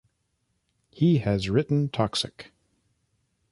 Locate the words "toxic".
1.89-2.51